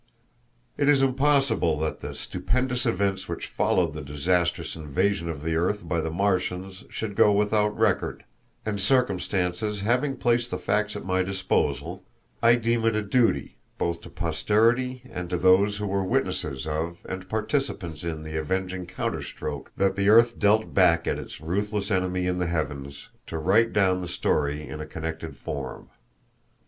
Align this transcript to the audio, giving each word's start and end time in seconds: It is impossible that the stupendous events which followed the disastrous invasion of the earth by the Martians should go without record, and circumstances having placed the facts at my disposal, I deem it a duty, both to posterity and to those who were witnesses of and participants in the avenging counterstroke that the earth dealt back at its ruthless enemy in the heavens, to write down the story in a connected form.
It 0.77 0.89
is 0.89 1.03
impossible 1.03 1.77
that 1.81 1.99
the 1.99 2.15
stupendous 2.15 2.87
events 2.87 3.29
which 3.29 3.45
followed 3.45 3.93
the 3.93 4.01
disastrous 4.01 4.75
invasion 4.75 5.29
of 5.29 5.43
the 5.43 5.55
earth 5.55 5.87
by 5.87 6.01
the 6.01 6.09
Martians 6.09 6.83
should 6.89 7.13
go 7.15 7.31
without 7.31 7.77
record, 7.77 8.23
and 8.65 8.81
circumstances 8.81 9.81
having 9.81 10.17
placed 10.17 10.49
the 10.49 10.57
facts 10.57 10.95
at 10.95 11.05
my 11.05 11.21
disposal, 11.21 12.03
I 12.41 12.55
deem 12.55 12.83
it 12.85 12.95
a 12.95 13.03
duty, 13.03 13.57
both 13.77 14.01
to 14.01 14.09
posterity 14.09 15.03
and 15.07 15.29
to 15.29 15.37
those 15.37 15.77
who 15.77 15.85
were 15.85 16.03
witnesses 16.03 16.65
of 16.65 16.97
and 17.07 17.29
participants 17.29 18.03
in 18.03 18.23
the 18.23 18.37
avenging 18.37 18.87
counterstroke 18.87 19.67
that 19.77 19.95
the 19.95 20.09
earth 20.09 20.39
dealt 20.39 20.73
back 20.73 21.05
at 21.05 21.19
its 21.19 21.39
ruthless 21.39 21.91
enemy 21.91 22.25
in 22.25 22.39
the 22.39 22.47
heavens, 22.47 23.09
to 23.27 23.37
write 23.37 23.71
down 23.71 23.99
the 23.99 24.07
story 24.07 24.67
in 24.67 24.79
a 24.81 24.87
connected 24.87 25.35
form. 25.37 25.89